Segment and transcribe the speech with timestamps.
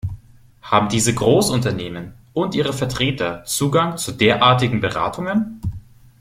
[0.63, 5.61] Haben diese Großunternehmen und ihre Vertreter Zugang zu derartigen Beratungen?